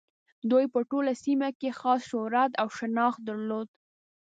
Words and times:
دوی 0.51 0.65
په 0.73 0.79
ټوله 0.89 1.11
سیمه 1.23 1.49
کې 1.59 1.67
یې 1.71 1.77
خاص 1.79 2.01
شهرت 2.09 2.51
او 2.61 2.67
شناخت 2.77 3.19
درلود. 3.29 3.67